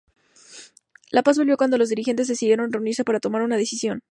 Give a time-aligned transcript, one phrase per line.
[1.11, 4.01] La paz volvió cuando los dirigentes decidieron reunirse para tomar una decisión.